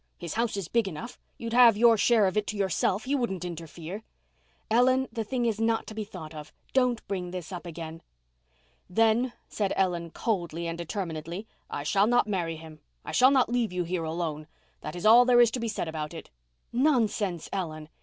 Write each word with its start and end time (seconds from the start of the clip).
His 0.17 0.33
house 0.33 0.57
is 0.57 0.67
big 0.67 0.87
enough—you'd 0.87 1.53
have 1.53 1.77
your 1.77 1.95
share 1.95 2.25
of 2.25 2.35
it 2.35 2.47
to 2.47 2.57
yourself—he 2.57 3.13
wouldn't 3.13 3.45
interfere." 3.45 4.01
"Ellen, 4.71 5.07
the 5.11 5.23
thing 5.23 5.45
is 5.45 5.61
not 5.61 5.85
to 5.85 5.93
be 5.93 6.03
thought 6.03 6.33
of. 6.33 6.51
Don't 6.73 7.07
bring 7.07 7.29
this 7.29 7.51
up 7.51 7.67
again." 7.67 8.01
"Then," 8.89 9.33
said 9.47 9.73
Ellen 9.75 10.09
coldly, 10.09 10.65
and 10.65 10.75
determinedly, 10.75 11.45
"I 11.69 11.83
shall 11.83 12.07
not 12.07 12.25
marry 12.25 12.55
him. 12.55 12.79
I 13.05 13.11
shall 13.11 13.29
not 13.29 13.49
leave 13.51 13.71
you 13.71 13.83
here 13.83 14.03
alone. 14.03 14.47
That 14.79 14.95
is 14.95 15.05
all 15.05 15.23
there 15.23 15.39
is 15.39 15.51
to 15.51 15.59
be 15.59 15.67
said 15.67 15.87
about 15.87 16.15
it." 16.15 16.31
"Nonsense, 16.73 17.47
Ellen." 17.53 17.87